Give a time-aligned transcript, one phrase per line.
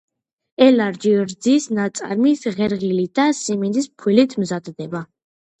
[0.67, 5.05] ელარჯი რძის ნაწარმით, ღერღილით და სიმინდის ფქვილით მზადდება.